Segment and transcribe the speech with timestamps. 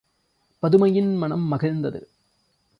[0.63, 2.01] பதுமையின் மனம் மகிழ்ந்தது.